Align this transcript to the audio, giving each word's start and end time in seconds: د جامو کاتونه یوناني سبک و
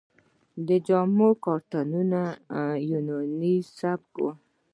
د 0.67 0.69
جامو 0.87 1.29
کاتونه 1.45 2.21
یوناني 2.91 3.55
سبک 3.77 4.13
و 4.21 4.25